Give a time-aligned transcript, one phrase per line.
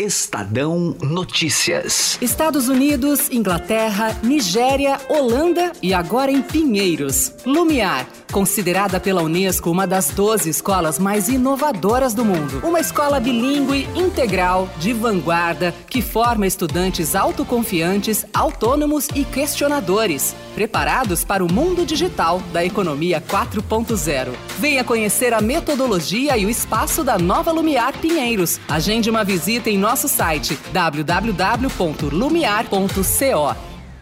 [0.00, 2.16] Estadão Notícias.
[2.22, 7.34] Estados Unidos, Inglaterra, Nigéria, Holanda e agora em Pinheiros.
[7.44, 12.62] Lumiar, considerada pela Unesco uma das 12 escolas mais inovadoras do mundo.
[12.64, 21.44] Uma escola bilíngue, integral, de vanguarda, que forma estudantes autoconfiantes, autônomos e questionadores, preparados para
[21.44, 24.30] o mundo digital da economia 4.0.
[24.58, 28.58] Venha conhecer a metodologia e o espaço da nova Lumiar Pinheiros.
[28.66, 33.56] Agende uma visita em nosso site www.lumiar.co.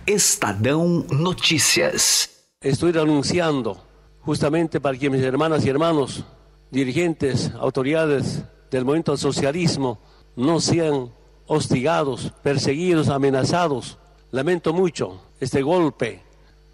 [0.07, 2.29] Estadão Notícias.
[2.63, 3.79] Estoy anunciando
[4.21, 6.27] justamente para que mis hermanas y hermanos,
[6.71, 9.99] dirigentes, autoridades del movimiento al socialismo,
[10.37, 11.11] no sean
[11.47, 13.97] hostigados, perseguidos, amenazados.
[14.31, 16.23] Lamento mucho este golpe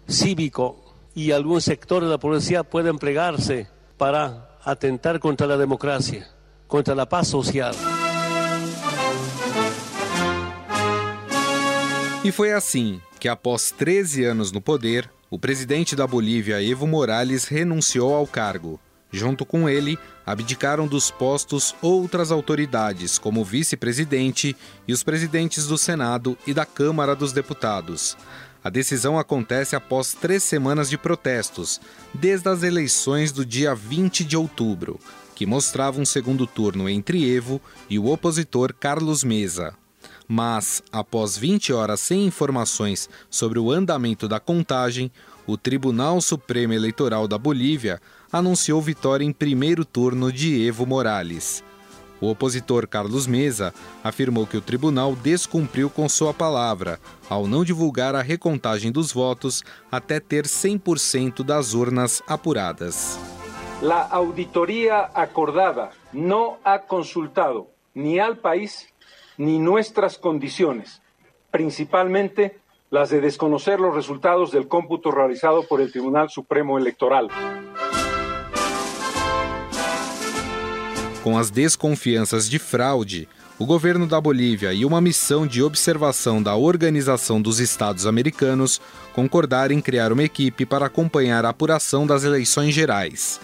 [0.09, 0.83] cívico
[1.15, 6.27] y algún sector de la policía puede emplearse para atentar contra la democracia,
[6.67, 7.73] contra la paz social.
[12.25, 17.45] E foi assim que, após 13 anos no poder, o presidente da Bolívia, Evo Morales,
[17.45, 18.79] renunciou ao cargo.
[19.11, 25.77] Junto com ele, abdicaram dos postos outras autoridades, como o vice-presidente e os presidentes do
[25.77, 28.17] Senado e da Câmara dos Deputados.
[28.63, 31.79] A decisão acontece após três semanas de protestos,
[32.11, 34.99] desde as eleições do dia 20 de outubro,
[35.35, 39.75] que mostravam um segundo turno entre Evo e o opositor Carlos Mesa.
[40.27, 45.11] Mas, após 20 horas sem informações sobre o andamento da contagem,
[45.45, 51.63] o Tribunal Supremo Eleitoral da Bolívia anunciou vitória em primeiro turno de Evo Morales.
[52.19, 58.15] O opositor Carlos Mesa afirmou que o tribunal descumpriu com sua palavra ao não divulgar
[58.15, 63.19] a recontagem dos votos até ter 100% das urnas apuradas.
[63.83, 68.87] A auditoria acordada não ha consultado nem ao país
[69.37, 71.01] ni nuestras condiciones,
[71.51, 77.29] principalmente las de desconocer los resultados del cómputo realizado por el Tribunal Supremo Electoral.
[81.23, 83.27] Com as desconfianças de fraude,
[83.57, 88.79] o governo da Bolívia e uma missão de observação da Organização dos Estados Americanos
[89.13, 93.39] concordaram em criar uma equipe para acompanhar a apuração das eleições gerais.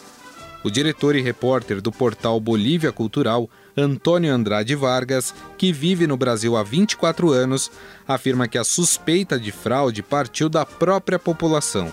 [0.63, 6.55] O diretor e repórter do portal Bolívia Cultural, Antônio Andrade Vargas, que vive no Brasil
[6.55, 7.69] há 24 anos,
[8.07, 11.87] afirma que a suspeita de fraude partiu da própria população.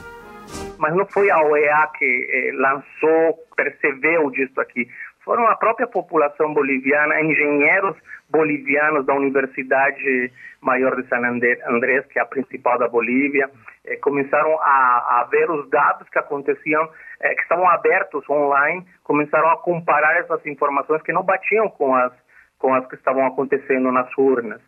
[0.78, 4.88] Mas não foi a OEA que eh, lançou, percebeu disso aqui.
[5.24, 7.96] Foram a própria população boliviana, engenheiros
[8.30, 11.20] bolivianos da Universidade Maior de San
[11.66, 13.50] Andrés, que é a principal da Bolívia,
[13.84, 16.88] eh, começaram a, a, ver os dados que aconteciam,
[17.20, 22.12] eh, que estavam abertos online, começaram a comparar essas informações que não batiam com as,
[22.58, 24.60] com as que estavam acontecendo nas urnas.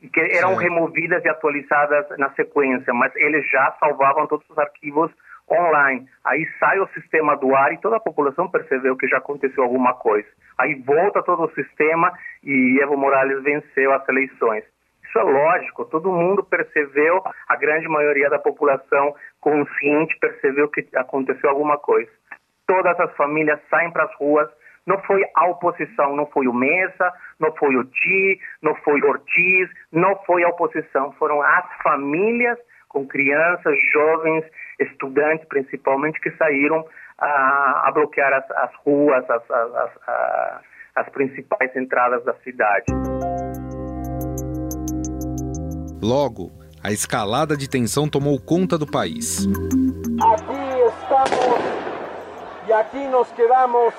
[0.00, 0.64] E que eram Sim.
[0.64, 5.12] removidas e atualizadas na sequência, mas eles já salvavam todos os arquivos
[5.50, 6.06] online.
[6.24, 9.94] Aí sai o sistema do ar e toda a população percebeu que já aconteceu alguma
[9.94, 10.28] coisa.
[10.58, 14.64] Aí volta todo o sistema e Evo Morales venceu as eleições.
[15.10, 21.50] Isso é lógico, todo mundo percebeu, a grande maioria da população consciente percebeu que aconteceu
[21.50, 22.08] alguma coisa.
[22.64, 24.48] Todas as famílias saem para as ruas,
[24.86, 29.68] não foi a oposição, não foi o Mesa, não foi o Di, não foi Ortiz,
[29.90, 34.44] não foi a oposição, foram as famílias com crianças, jovens,
[34.78, 36.86] estudantes principalmente, que saíram
[37.18, 40.62] a, a bloquear as, as ruas, as, as, as,
[40.94, 42.84] as principais entradas da cidade.
[46.02, 46.50] Logo,
[46.82, 49.46] a escalada de tensão tomou conta do país.
[50.32, 51.60] Aqui estamos
[52.66, 53.92] e aqui nos quedamos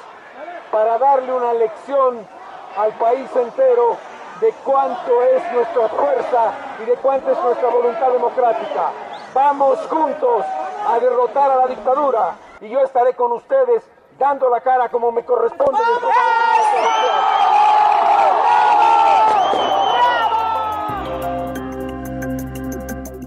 [0.71, 2.25] para darle uma lição
[2.75, 3.97] ao país inteiro
[4.39, 8.91] de cuánto es nuestra fuerza y de cuánto es nuestra voluntad democrática.
[9.35, 10.43] Vamos juntos
[10.87, 13.83] a derrotar a la dictadura y yo estaré con ustedes
[14.17, 15.77] dando la cara como me corresponde.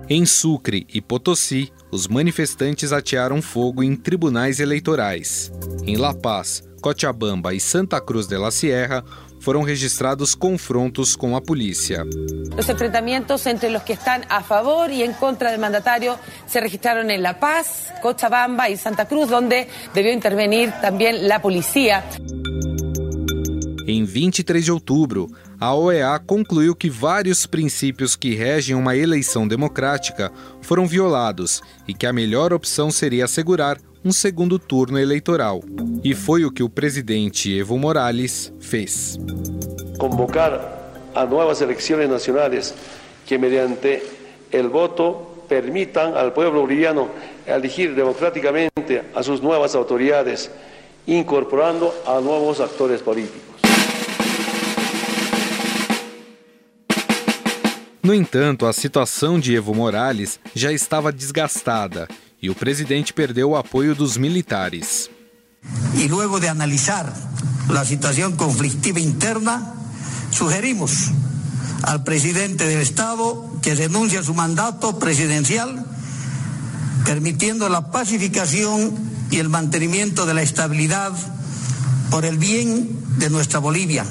[0.08, 5.50] Em Sucre e Potosí, os manifestantes atearam fogo em tribunais eleitorais.
[5.86, 9.02] Em La Paz, Cochabamba e Santa Cruz de la Sierra,
[9.40, 12.04] foram registrados confrontos com a polícia.
[12.58, 17.08] Os enfrentamentos entre os que estão a favor e em contra do mandatário se registraram
[17.08, 22.04] em La Paz, Cochabamba e Santa Cruz, onde devió intervenir também a polícia.
[23.86, 25.30] Em 23 de outubro,
[25.60, 32.06] a OEA concluiu que vários princípios que regem uma eleição democrática foram violados e que
[32.06, 35.62] a melhor opção seria assegurar um segundo turno eleitoral.
[36.02, 39.18] E foi o que o presidente Evo Morales fez.
[39.98, 42.74] Convocar a nuevas elecciones nacionales
[43.26, 44.02] que mediante
[44.52, 47.08] el voto permitan al pueblo boliviano
[47.46, 50.50] elegir democráticamente a sus nuevas autoridades,
[51.06, 53.53] incorporando a nuevos actores políticos.
[58.04, 62.06] No entanto, a situação de Evo Morales já estava desgastada
[62.40, 65.08] e o presidente perdeu o apoio dos militares.
[65.96, 67.10] E luego de analisar
[67.70, 69.74] a situação conflictiva interna,
[70.30, 71.12] sugerimos
[71.82, 75.86] al presidente del Estado que renuncie a su mandato presidencial,
[77.06, 78.92] permitiendo la pacificación
[79.30, 81.12] y el mantenimiento de la estabilidad
[82.10, 82.86] por el bien
[83.16, 84.04] de nuestra Bolivia.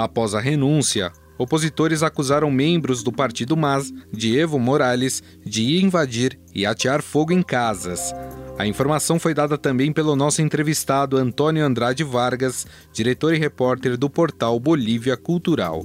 [0.00, 6.64] Após a renúncia, opositores acusaram membros do partido MAS de Evo Morales de invadir e
[6.64, 8.10] atear fogo em casas.
[8.58, 14.08] A informação foi dada também pelo nosso entrevistado Antônio Andrade Vargas, diretor e repórter do
[14.08, 15.82] portal Bolívia Cultural.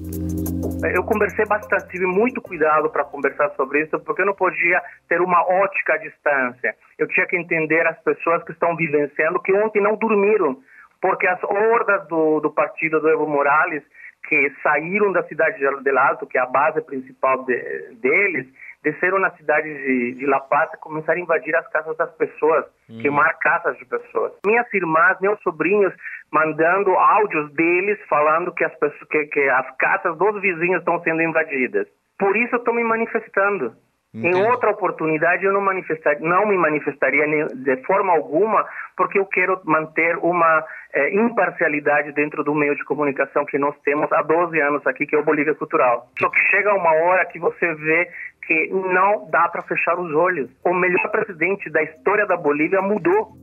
[0.94, 5.20] Eu conversei bastante, tive muito cuidado para conversar sobre isso, porque eu não podia ter
[5.20, 6.74] uma ótica à distância.
[6.98, 10.58] Eu tinha que entender as pessoas que estão vivenciando, que ontem não dormiram,
[11.02, 13.84] porque as hordas do, do partido do Evo Morales,
[14.28, 17.56] que saíram da cidade de Alto, que é a base principal de,
[18.02, 18.48] deles,
[18.84, 22.66] desceram na cidade de, de La Paz e começaram a invadir as casas das pessoas,
[22.90, 23.00] hum.
[23.02, 24.34] queimar casas de pessoas.
[24.46, 25.94] Minhas irmãs, meus sobrinhos,
[26.32, 31.22] mandando áudios deles falando que as, pessoas, que, que as casas dos vizinhos estão sendo
[31.22, 31.88] invadidas.
[32.20, 33.74] Por isso eu estou me manifestando.
[34.16, 34.38] Entendi.
[34.38, 38.66] Em outra oportunidade eu não, manifestar, não me manifestaria de forma alguma,
[38.96, 40.64] porque eu quero manter uma
[40.94, 45.18] é, imparcialidade dentro do meio de comunicação que nós temos há 12 anos aqui, que
[45.18, 46.08] é o Bolívia Cultural.
[46.18, 48.10] Só que chega uma hora que você vê
[48.48, 50.50] que não dá para fechar os olhos.
[50.64, 53.34] O melhor presidente da história da Bolívia mudou.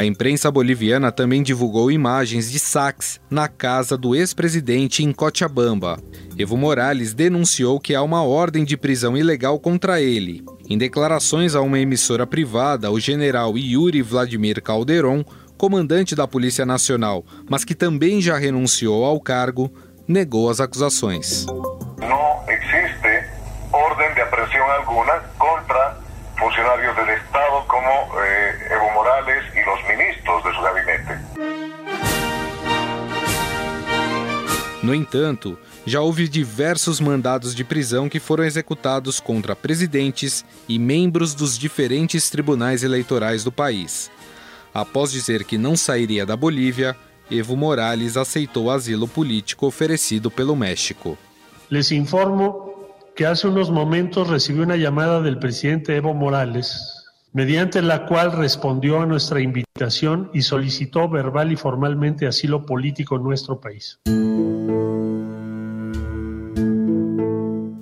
[0.00, 6.00] A imprensa boliviana também divulgou imagens de saques na casa do ex-presidente em Cochabamba.
[6.38, 10.42] Evo Morales denunciou que há uma ordem de prisão ilegal contra ele.
[10.70, 15.22] Em declarações a uma emissora privada, o general Yuri Vladimir Calderon,
[15.58, 19.70] comandante da Polícia Nacional, mas que também já renunciou ao cargo,
[20.08, 21.44] negou as acusações.
[21.98, 23.28] Não existe
[23.70, 25.98] ordem de apreensão alguma contra
[26.38, 27.99] funcionários do Estado como
[34.90, 35.56] No entanto,
[35.86, 42.28] já houve diversos mandados de prisão que foram executados contra presidentes e membros dos diferentes
[42.28, 44.10] tribunais eleitorais do país.
[44.74, 46.96] Após dizer que não sairia da Bolívia,
[47.30, 51.16] Evo Morales aceitou asilo político oferecido pelo México.
[51.70, 52.72] Les informo
[53.14, 56.74] que hace unos momentos recibí una llamada del presidente Evo Morales
[57.32, 63.22] mediante la cual respondió a nuestra invitación y solicitó verbal y formalmente asilo político en
[63.22, 64.00] nuestro país.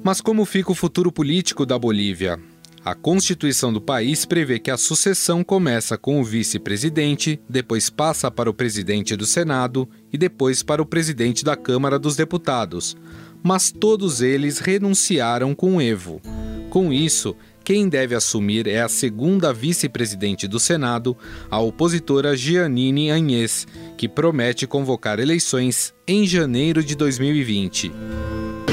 [0.09, 2.41] Mas como fica o futuro político da Bolívia?
[2.83, 8.49] A Constituição do país prevê que a sucessão começa com o vice-presidente, depois passa para
[8.49, 12.97] o presidente do Senado e depois para o presidente da Câmara dos Deputados.
[13.43, 16.23] Mas todos eles renunciaram com Evo.
[16.71, 17.37] Com isso,
[17.69, 21.15] quem deve assumir é a segunda vice-presidente do Senado,
[21.51, 27.93] a opositora Giannini Agnès, que promete convocar eleições em janeiro de 2020.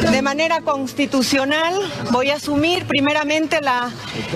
[0.09, 1.73] De manera constitucional
[2.09, 3.91] voy a asumir primeramente la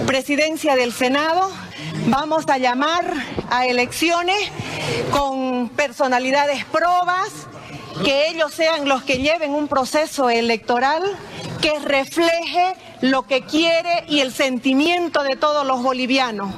[0.06, 1.50] presidencia del Senado.
[2.10, 3.06] Vamos a llamar
[3.50, 4.51] a elecciones
[5.10, 7.48] con personalidades probas,
[8.04, 11.01] que ellos sean los que lleven un proceso electoral
[11.62, 16.54] que refleje lo que quiere y el sentimiento de todos los bolivianos.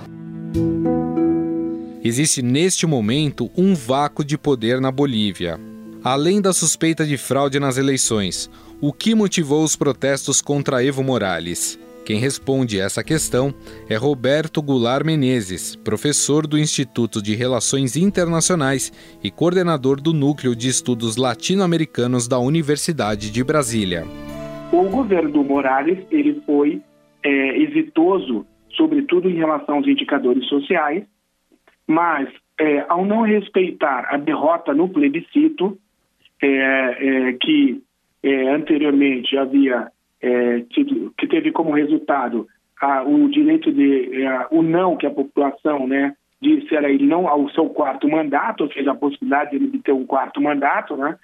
[2.03, 5.60] Existe neste momento um vácuo de poder na Bolívia.
[6.03, 8.50] Além da suspeita de fraude nas eleições,
[8.81, 11.77] o que motivou os protestos contra Evo Morales?
[12.03, 13.53] Quem responde essa questão
[13.88, 18.91] é Roberto Goulart Menezes, professor do Instituto de Relações Internacionais
[19.24, 24.08] e coordenador do Núcleo de Estudos Latino-Americanos da Universidade de Brasília.
[24.71, 26.81] O governo do Morales ele foi
[27.23, 31.03] é, exitoso, sobretudo em relação aos indicadores sociais,
[31.85, 35.77] mas é, ao não respeitar a derrota no plebiscito,
[36.41, 37.83] é, é que
[38.23, 42.47] é, anteriormente havia é, tido, que teve como resultado
[42.79, 44.11] a, o direito de
[44.51, 48.71] o não que a população, né, disse era ele não ao seu quarto mandato, ou
[48.71, 51.17] seja, a possibilidade de ele ter um quarto mandato, né?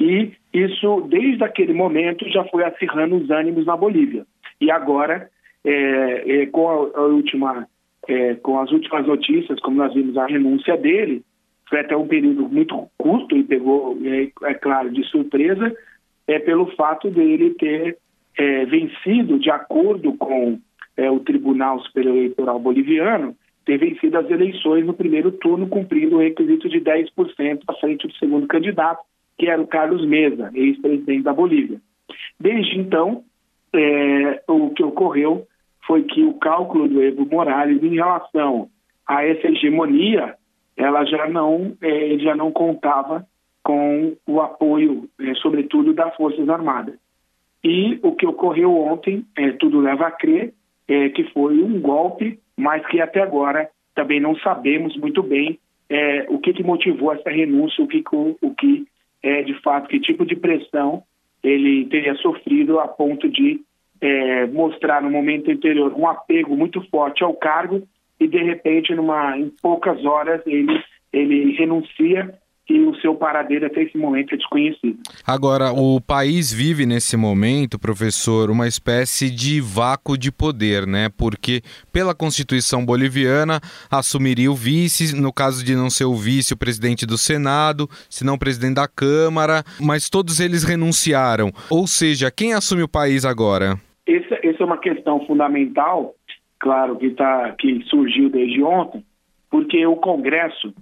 [0.00, 4.26] E isso, desde aquele momento, já foi acirrando os ânimos na Bolívia.
[4.60, 5.28] E agora,
[5.64, 7.66] é, é, com, a, a última,
[8.08, 11.22] é, com as últimas notícias, como nós vimos a renúncia dele,
[11.68, 15.74] foi até um período muito curto e pegou, é, é claro, de surpresa,
[16.26, 17.96] é pelo fato dele ter
[18.36, 20.58] é, vencido, de acordo com
[20.96, 26.20] é, o Tribunal Superior Eleitoral Boliviano, ter vencido as eleições no primeiro turno, cumprindo o
[26.20, 29.02] requisito de 10% à frente do segundo candidato,
[29.38, 31.80] que era o Carlos Mesa, ex-presidente da Bolívia.
[32.38, 33.24] Desde então,
[33.74, 35.46] é, o que ocorreu
[35.86, 38.68] foi que o cálculo do Evo Morales em relação
[39.06, 40.34] a essa hegemonia,
[40.76, 43.26] ela já não, é, já não contava
[43.62, 46.96] com o apoio, é, sobretudo, das Forças Armadas.
[47.64, 50.52] E o que ocorreu ontem, é, tudo leva a crer,
[50.88, 55.58] é, que foi um golpe, mas que até agora também não sabemos muito bem
[55.88, 58.02] é, o que, que motivou essa renúncia, o que,
[58.40, 58.86] o que
[59.22, 61.02] é, de fato, que tipo de pressão
[61.42, 63.60] ele teria sofrido a ponto de
[64.00, 67.82] é, mostrar no momento anterior um apego muito forte ao cargo
[68.18, 70.80] e de repente, numa, em poucas horas, ele,
[71.12, 72.34] ele renuncia
[72.68, 74.98] e o seu paradeiro até esse momento é desconhecido.
[75.26, 81.08] Agora, o país vive nesse momento, professor, uma espécie de vácuo de poder, né?
[81.16, 81.60] Porque
[81.92, 87.04] pela Constituição boliviana assumiria o vice, no caso de não ser o vice, o presidente
[87.04, 91.50] do Senado, se não o presidente da Câmara, mas todos eles renunciaram.
[91.68, 93.76] Ou seja, quem assume o país agora?
[94.06, 96.14] Essa, essa é uma questão fundamental,
[96.58, 99.04] claro, que, tá, que surgiu desde ontem,
[99.50, 100.72] porque o Congresso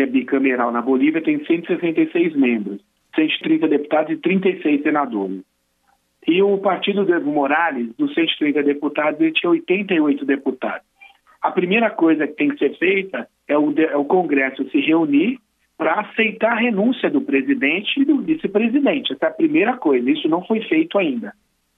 [0.00, 2.80] que é bicameral na Bolívia, tem 166 membros,
[3.14, 5.42] 130 deputados e 36 senadores.
[6.26, 10.86] E o partido do Evo Morales, dos 130 deputados, ele tinha 88 deputados.
[11.42, 15.38] A primeira coisa que tem que ser feita é o, é o Congresso se reunir
[15.76, 19.12] para aceitar a renúncia do presidente e do vice-presidente.
[19.12, 20.10] Essa é a primeira coisa.
[20.10, 21.32] Isso não foi feito ainda.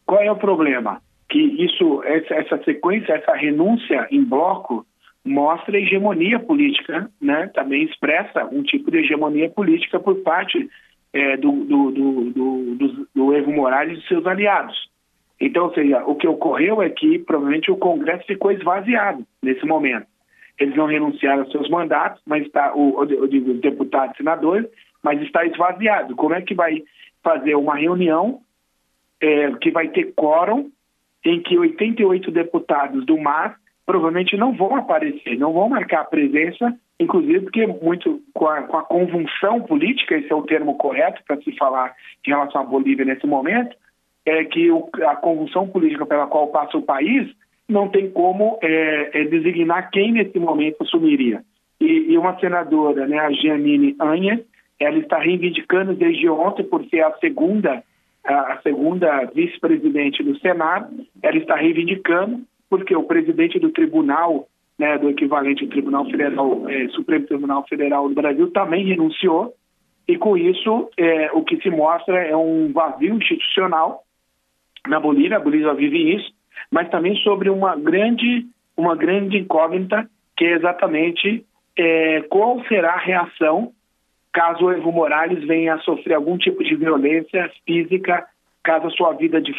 [0.05, 1.01] Qual é o problema?
[1.29, 4.85] Que isso, essa, sequência, essa renúncia em bloco,
[5.25, 7.51] mostra hegemonia política, né?
[7.55, 10.69] também expressa um tipo de hegemonia política por parte
[11.13, 14.91] é, do, do, do, do, do Evo Morales e seus aliados.
[15.41, 20.07] Então, ou seja, o que ocorreu é que provavelmente o Congresso ficou esvaziado nesse momento.
[20.59, 24.67] Eles não renunciaram aos seus mandatos, mas está o, o, o deputado e senadores,
[25.03, 26.15] mas está esvaziado.
[26.15, 26.83] Como é que vai
[27.23, 28.41] fazer uma reunião
[29.21, 30.71] é, que vai ter quórum
[31.25, 37.41] em que 88 deputados do MAS provavelmente não vão aparecer, não vão marcar presença, inclusive
[37.41, 41.53] porque muito com a, com a convulsão política, esse é o termo correto para se
[41.57, 41.95] falar
[42.27, 43.77] em relação à Bolívia nesse momento,
[44.25, 47.29] é que o, a convulsão política pela qual passa o país
[47.69, 51.43] não tem como é, é designar quem nesse momento assumiria.
[51.81, 54.41] E, e uma senadora, né, a Giannini Anha,
[54.79, 57.83] ela está reivindicando desde ontem por ser a segunda
[58.25, 62.41] a segunda vice-presidente do Senado, ela está reivindicando
[62.73, 64.49] porque o presidente do tribunal,
[64.79, 69.53] né, do equivalente Tribunal Federal, é, Supremo Tribunal Federal do Brasil, também renunciou,
[70.09, 74.05] e com isso é, o que se mostra é um vazio institucional
[74.89, 76.33] na Bolívia, a Bolívia vive isso,
[76.71, 81.45] mas também sobre uma grande, uma grande incógnita, que é exatamente
[81.77, 83.71] é, qual será a reação
[84.33, 88.27] caso o Evo Morales venha a sofrer algum tipo de violência física,
[88.65, 89.55] caso a sua vida de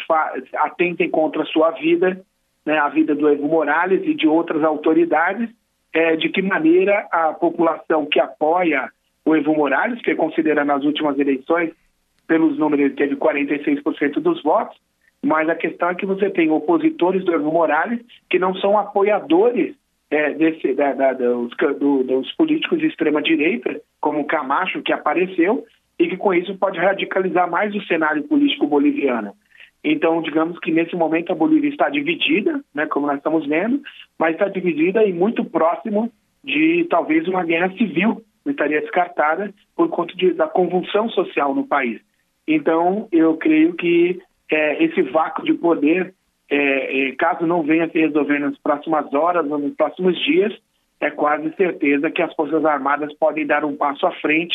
[0.56, 2.20] atentem contra a sua vida
[2.64, 5.48] né, a vida do Evo Morales e de outras autoridades,
[5.92, 8.90] é, de que maneira a população que apoia
[9.24, 11.72] o Evo Morales, que considera nas últimas eleições,
[12.26, 14.76] pelos números, ele teve 46% dos votos,
[15.22, 19.74] mas a questão é que você tem opositores do Evo Morales que não são apoiadores
[20.10, 25.64] é, desse, da, da, dos, do, dos políticos de extrema-direita, como Camacho, que apareceu,
[25.98, 29.32] e que com isso pode radicalizar mais o cenário político boliviano.
[29.84, 33.82] Então, digamos que nesse momento a Bolívia está dividida, né, como nós estamos vendo,
[34.18, 36.10] mas está dividida e muito próximo
[36.42, 42.00] de talvez uma guerra civil, estaria descartada por conta de, da convulsão social no país.
[42.48, 46.14] Então, eu creio que é, esse vácuo de poder,
[46.50, 50.52] é, é, caso não venha se resolver nas próximas horas ou nos próximos dias,
[51.00, 54.54] é quase certeza que as Forças Armadas podem dar um passo à frente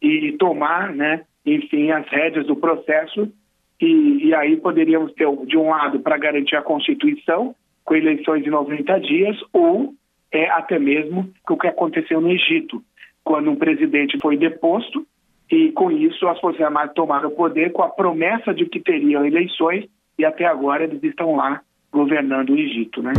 [0.00, 3.30] e tomar, né, enfim, as rédeas do processo
[3.80, 7.54] e, e aí poderíamos ter, de um lado, para garantir a Constituição,
[7.84, 9.94] com eleições de 90 dias, ou
[10.32, 12.82] é até mesmo o que aconteceu no Egito,
[13.24, 15.06] quando um presidente foi deposto
[15.50, 19.24] e, com isso, as Forças Armadas tomaram o poder com a promessa de que teriam
[19.24, 19.86] eleições
[20.18, 23.12] e até agora eles estão lá governando o Egito, né?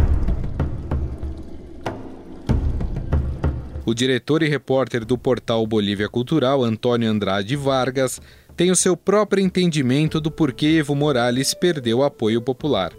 [3.85, 8.21] O diretor e repórter do portal Bolívia Cultural, Antônio Andrade Vargas,
[8.59, 12.91] tem o seu próprio entendimento do porquê Evo Morales perdeu o apoio popular.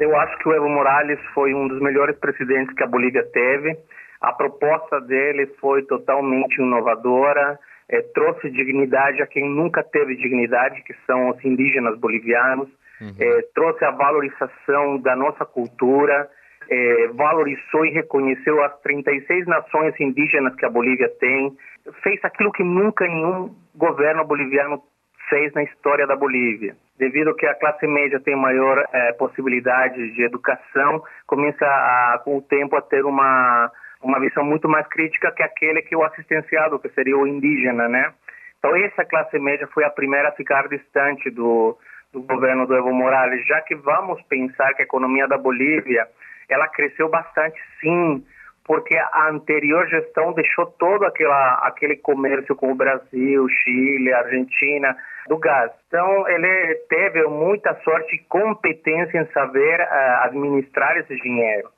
[0.00, 3.76] Eu acho que o Evo Morales foi um dos melhores presidentes que a Bolívia teve.
[4.22, 7.58] A proposta dele foi totalmente inovadora,
[7.90, 13.14] é, trouxe dignidade a quem nunca teve dignidade, que são os indígenas bolivianos, uhum.
[13.20, 16.26] é, trouxe a valorização da nossa cultura,
[16.70, 21.54] é, valorizou e reconheceu as 36 nações indígenas que a Bolívia tem,
[22.02, 24.82] fez aquilo que nunca nenhum governo boliviano
[25.28, 26.76] fez na história da Bolívia.
[26.98, 32.42] Devido que a classe média tem maior é, possibilidade de educação, começa a, com o
[32.42, 33.70] tempo a ter uma
[34.02, 38.12] uma visão muito mais crítica que aquele que o assistenciado, que seria o indígena, né?
[38.58, 41.76] Então essa classe média foi a primeira a ficar distante do,
[42.12, 46.06] do governo do Evo Morales, já que vamos pensar que a economia da Bolívia
[46.48, 48.24] ela cresceu bastante, sim,
[48.66, 54.96] porque a anterior gestão deixou todo aquela, aquele comércio com o Brasil, Chile, Argentina,
[55.28, 55.70] do gás.
[55.86, 61.68] Então, ele teve muita sorte e competência em saber uh, administrar esse dinheiro.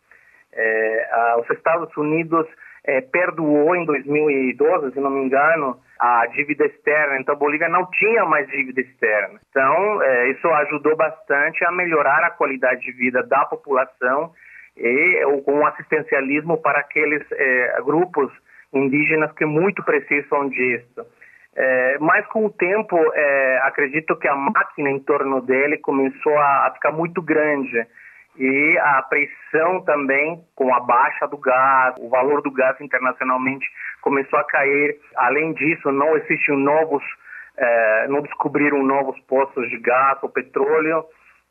[0.50, 2.46] É, os Estados Unidos
[2.84, 7.18] é, perdoou em 2012, se não me engano, a dívida externa.
[7.20, 9.38] Então, a Bolívia não tinha mais dívida externa.
[9.50, 14.32] Então, é, isso ajudou bastante a melhorar a qualidade de vida da população
[14.78, 18.30] e com um assistencialismo para aqueles é, grupos
[18.72, 21.06] indígenas que muito precisam disso.
[21.60, 26.70] É, mas com o tempo, é, acredito que a máquina em torno dele começou a,
[26.74, 27.84] ficar muito grande
[28.36, 33.66] e a pressão também com a baixa do gás, o valor do gás internacionalmente
[34.00, 34.96] começou a cair.
[35.16, 37.02] Além disso, não existem novos,
[37.56, 41.04] eh, não descobriram novos postos de gás ou petróleo.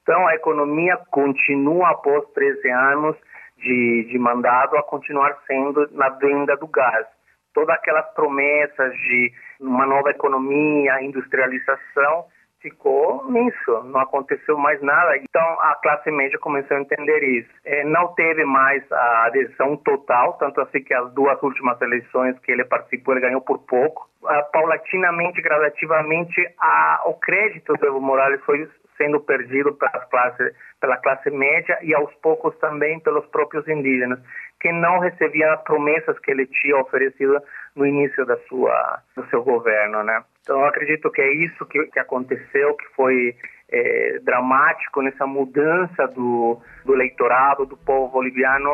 [0.07, 3.17] Então, a economia continua, após 13 anos
[3.57, 7.05] de, de mandado, a continuar sendo na venda do gás.
[7.53, 12.23] Todas aquelas promessas de uma nova economia, industrialização,
[12.61, 15.17] ficou nisso, não aconteceu mais nada.
[15.17, 17.49] Então a classe média começou a entender isso.
[17.65, 22.51] É, não teve mais a adesão total, tanto assim que as duas últimas eleições que
[22.53, 24.07] ele participou, ele ganhou por pouco.
[24.25, 30.97] Ah, paulatinamente, gradativamente, a, o crédito do Evo Morales foi sendo perdido pela classe, pela
[30.97, 34.19] classe média e aos poucos também pelos próprios indígenas,
[34.59, 37.39] que não recebiam as promessas que ele tinha oferecido
[37.75, 40.23] no início da sua, do seu governo, né?
[40.41, 43.35] Então, acredito que é isso que, que aconteceu, que foi
[43.69, 48.71] é, dramático nessa mudança do, do eleitorado, do povo boliviano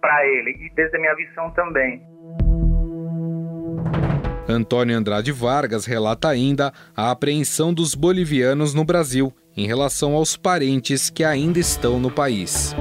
[0.00, 2.15] para ele, e desde a minha visão também.
[4.48, 11.10] Antônio Andrade Vargas relata ainda a apreensão dos bolivianos no Brasil em relação aos parentes
[11.10, 12.74] que ainda estão no país.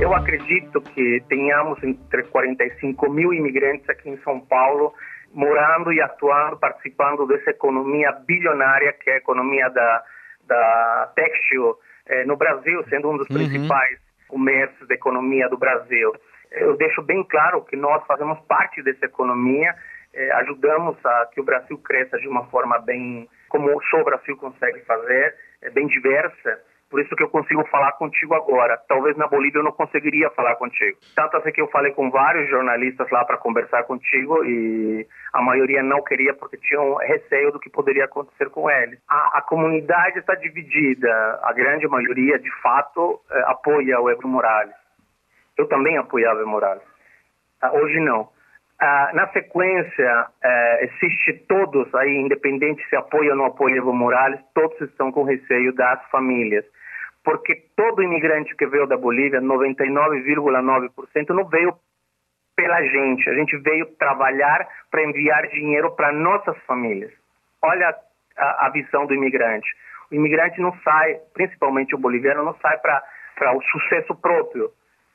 [0.00, 4.92] Eu acredito que tenhamos entre 45 mil imigrantes aqui em São Paulo
[5.32, 10.04] morando e atuando, participando dessa economia bilionária que é a economia da,
[10.46, 11.74] da textil
[12.06, 13.36] eh, no Brasil, sendo um dos uhum.
[13.36, 16.12] principais comércios da economia do Brasil.
[16.50, 19.74] Eu deixo bem claro que nós fazemos parte dessa economia,
[20.14, 24.36] eh, ajudamos a que o Brasil cresça de uma forma bem, como só o Brasil
[24.36, 26.60] consegue fazer, é bem diversa
[26.92, 28.76] por isso que eu consigo falar contigo agora.
[28.86, 30.98] Talvez na Bolívia eu não conseguiria falar contigo.
[31.16, 35.82] Tanto assim que eu falei com vários jornalistas lá para conversar contigo e a maioria
[35.82, 39.00] não queria porque tinham receio do que poderia acontecer com eles.
[39.08, 41.40] A, a comunidade está dividida.
[41.42, 44.74] A grande maioria, de fato, eh, apoia o Evo Morales.
[45.56, 46.84] Eu também apoiava o Morales.
[47.62, 48.28] Ah, hoje não.
[48.84, 54.40] Ah, na sequência, eh, existe todos aí, independente se apoia ou não apoia Evo Morales,
[54.52, 56.64] todos estão com receio das famílias
[57.24, 61.74] porque todo imigrante que veio da Bolívia, 99,9%, não veio
[62.56, 63.28] pela gente.
[63.30, 67.12] A gente veio trabalhar para enviar dinheiro para nossas famílias.
[67.62, 67.94] Olha
[68.36, 69.68] a, a, visão do imigrante.
[70.10, 74.70] O imigrante não sai, principalmente o boliviano, não sai para o sucesso próprio.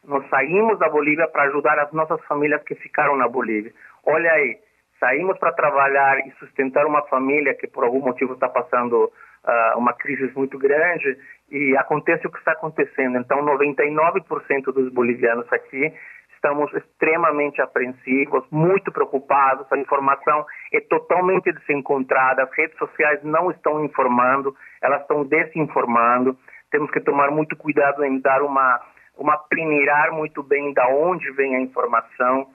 [0.07, 3.73] Nós saímos da Bolívia para ajudar as nossas famílias que ficaram na Bolívia.
[4.05, 4.57] Olha aí,
[5.01, 9.91] saímos para trabalhar e sustentar uma família que por algum motivo está passando uh, uma
[9.91, 11.17] crise muito grande
[11.51, 13.17] e acontece o que está acontecendo.
[13.17, 15.93] Então, 99% dos bolivianos aqui
[16.35, 19.67] estamos extremamente apreensivos, muito preocupados.
[19.71, 26.37] A informação é totalmente desencontrada, as redes sociais não estão informando, elas estão desinformando.
[26.71, 28.79] Temos que tomar muito cuidado em dar uma
[29.17, 32.47] uma peneirar muito bem da onde vem a informação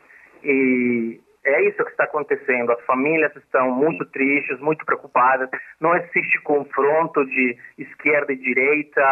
[0.43, 2.71] e é isso que está acontecendo.
[2.71, 5.49] As famílias estão muito tristes, muito preocupadas.
[5.81, 9.03] Não existe confronto de esquerda e direita.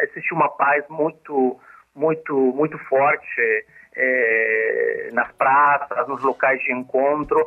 [0.00, 1.58] Existe uma paz muito,
[1.94, 7.46] muito, muito forte é, nas praças, nos locais de encontro.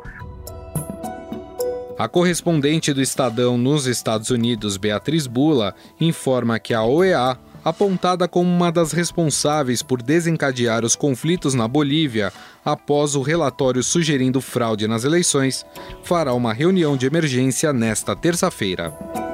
[1.98, 7.36] A correspondente do Estadão nos Estados Unidos, Beatriz Bula, informa que a OEA
[7.68, 12.32] apontada como uma das responsáveis por desencadear os conflitos na Bolívia
[12.64, 15.64] após o relatório sugerindo fraude nas eleições,
[16.02, 19.27] fará uma reunião de emergência nesta terça-feira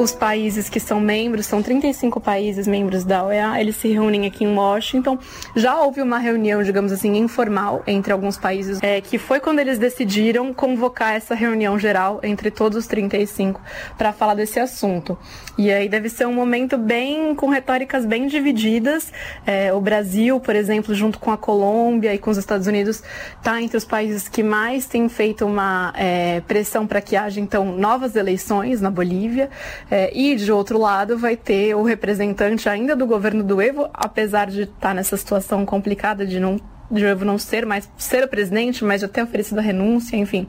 [0.00, 4.44] os países que são membros, são 35 países membros da OEA, eles se reúnem aqui
[4.44, 5.18] em Washington.
[5.54, 9.78] Já houve uma reunião, digamos assim, informal entre alguns países, é, que foi quando eles
[9.78, 13.60] decidiram convocar essa reunião geral entre todos os 35
[13.98, 15.18] para falar desse assunto.
[15.58, 19.12] E aí deve ser um momento bem com retóricas bem divididas.
[19.46, 23.02] É, o Brasil, por exemplo, junto com a Colômbia e com os Estados Unidos,
[23.36, 27.76] está entre os países que mais têm feito uma é, pressão para que haja então
[27.76, 29.50] novas eleições na Bolívia.
[29.90, 34.46] É, e, de outro lado, vai ter o representante ainda do governo do Evo, apesar
[34.46, 38.28] de estar tá nessa situação complicada de não de Evo não ser mais ser o
[38.28, 40.48] presidente, mas já ter oferecido a renúncia, enfim,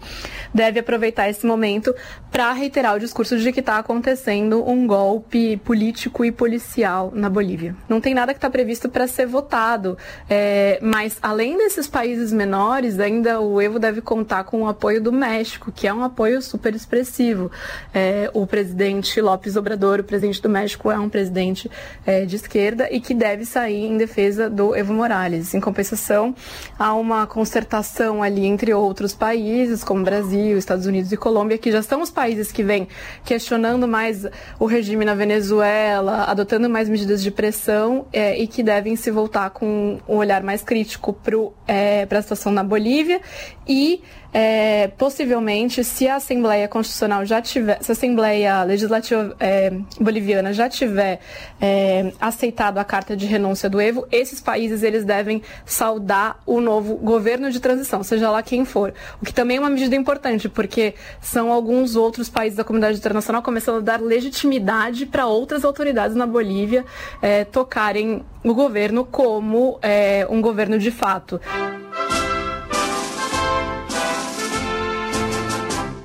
[0.53, 1.93] deve aproveitar esse momento
[2.31, 7.75] para reiterar o discurso de que está acontecendo um golpe político e policial na Bolívia.
[7.89, 9.97] Não tem nada que está previsto para ser votado,
[10.29, 15.11] é, mas além desses países menores, ainda o Evo deve contar com o apoio do
[15.11, 17.51] México, que é um apoio super expressivo.
[17.93, 21.69] É, o presidente López Obrador, o presidente do México, é um presidente
[22.05, 25.53] é, de esquerda e que deve sair em defesa do Evo Morales.
[25.53, 26.30] Em compensação,
[26.77, 31.81] há uma concertação ali entre outros países, como Brasil, Estados Unidos e Colômbia, que já
[31.81, 32.87] são os países que vêm
[33.23, 34.25] questionando mais
[34.59, 39.49] o regime na Venezuela, adotando mais medidas de pressão é, e que devem se voltar
[39.51, 41.35] com um olhar mais crítico para
[41.67, 43.21] é, a situação na Bolívia
[43.67, 44.01] e
[44.33, 50.69] é, possivelmente, se a Assembleia Constitucional já tiver, se a Assembleia Legislativa é, Boliviana já
[50.69, 51.19] tiver
[51.59, 56.95] é, aceitado a carta de renúncia do Evo, esses países eles devem saudar o novo
[56.95, 58.93] governo de transição, seja lá quem for.
[59.21, 63.41] O que também é uma medida importante, porque são alguns outros países da comunidade internacional
[63.41, 66.85] começando a dar legitimidade para outras autoridades na Bolívia
[67.21, 71.39] é, tocarem o governo como é, um governo de fato.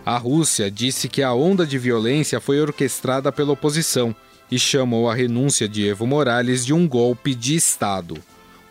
[0.07, 4.15] A Rússia disse que a onda de violência foi orquestrada pela oposição
[4.49, 8.17] e chamou a renúncia de Evo Morales de um golpe de Estado.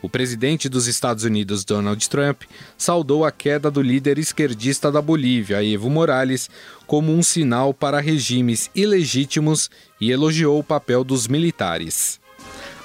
[0.01, 2.43] O presidente dos Estados Unidos, Donald Trump,
[2.77, 6.49] saudou a queda do líder esquerdista da Bolívia, Evo Morales,
[6.87, 9.69] como um sinal para regimes ilegítimos
[9.99, 12.17] e elogiou o papel dos militares.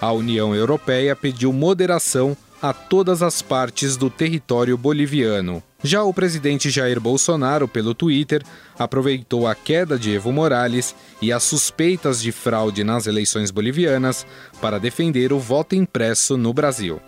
[0.01, 5.63] A União Europeia pediu moderação a todas as partes do território boliviano.
[5.83, 8.43] Já o presidente Jair Bolsonaro, pelo Twitter,
[8.79, 14.27] aproveitou a queda de Evo Morales e as suspeitas de fraude nas eleições bolivianas
[14.61, 17.01] para defender o voto impresso no Brasil.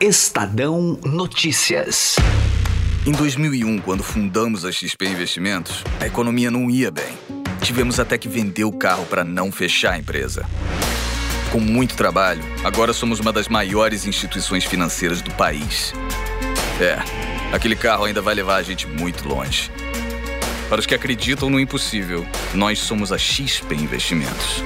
[0.00, 2.16] Estadão Notícias.
[3.04, 7.18] Em 2001, quando fundamos a XP Investimentos, a economia não ia bem.
[7.62, 10.46] Tivemos até que vender o carro para não fechar a empresa.
[11.50, 15.94] Com muito trabalho, agora somos uma das maiores instituições financeiras do país.
[16.78, 16.98] É,
[17.54, 19.70] aquele carro ainda vai levar a gente muito longe.
[20.68, 24.62] Para os que acreditam no impossível, nós somos a XP Investimentos.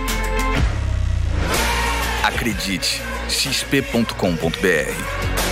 [2.25, 5.52] Acredite, xp.com.br.